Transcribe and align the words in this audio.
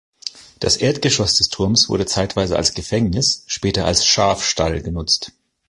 Das 0.59 0.77
Erdgeschoss 0.77 1.35
des 1.35 1.49
Turms 1.49 1.87
wurde 1.87 2.07
zeitweise 2.07 2.55
als 2.55 2.73
Gefängnis, 2.73 3.43
später 3.45 3.85
als 3.85 4.03
Schafstall 4.03 4.81
genutzt. 4.81 5.33